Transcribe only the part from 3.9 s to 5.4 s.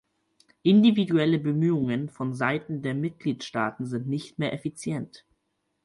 nicht mehr effizient.